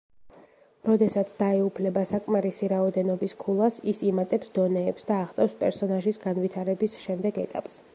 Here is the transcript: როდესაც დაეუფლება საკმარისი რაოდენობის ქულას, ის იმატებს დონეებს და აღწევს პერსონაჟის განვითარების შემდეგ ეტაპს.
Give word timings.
როდესაც 0.89 1.33
დაეუფლება 1.41 2.05
საკმარისი 2.13 2.71
რაოდენობის 2.73 3.37
ქულას, 3.45 3.79
ის 3.95 4.03
იმატებს 4.13 4.53
დონეებს 4.59 5.09
და 5.11 5.23
აღწევს 5.27 5.59
პერსონაჟის 5.65 6.23
განვითარების 6.29 7.03
შემდეგ 7.07 7.41
ეტაპს. 7.49 7.83